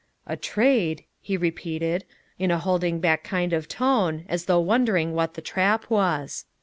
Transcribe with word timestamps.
"A 0.25 0.35
trade," 0.35 1.03
he 1.21 1.37
repeated 1.37 2.05
in 2.39 2.49
a 2.49 2.57
holding 2.57 2.99
back 2.99 3.23
kind 3.23 3.53
of 3.53 3.67
tone, 3.67 4.25
as 4.27 4.45
though 4.45 4.59
wondering 4.59 5.13
what 5.13 5.35
the 5.35 5.41
trap 5.43 5.91
was. 5.91 6.45